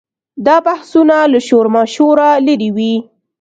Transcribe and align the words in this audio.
دا 0.45 0.55
بحثونه 0.67 1.17
له 1.31 1.39
شورماشوره 1.47 2.29
لرې 2.45 2.69
وي. 2.75 2.95